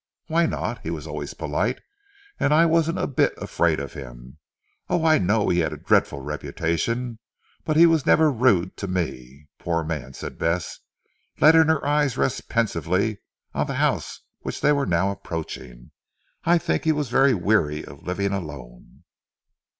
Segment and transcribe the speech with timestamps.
[0.25, 0.79] "Why not!
[0.81, 1.79] He was always polite,
[2.39, 4.39] and I wasn't a bit afraid of him.
[4.89, 7.19] Oh, I know he had a dreadful reputation,
[7.65, 9.45] but he was never rude to me.
[9.59, 10.79] Poor man," said Bess
[11.39, 13.19] letting her eyes rest pensively
[13.53, 15.91] on the house which they were now approaching,
[16.45, 19.03] "I think he was very weary of living alone."